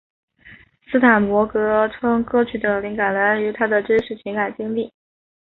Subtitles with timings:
[0.91, 4.91] 斯坦伯格称歌曲的灵感来源于他的真实情感经历。